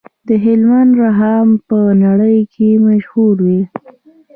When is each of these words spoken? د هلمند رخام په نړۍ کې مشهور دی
د 0.27 0.29
هلمند 0.43 0.91
رخام 1.03 1.47
په 1.67 1.77
نړۍ 2.03 2.37
کې 2.53 2.69
مشهور 2.85 3.35
دی 3.47 3.61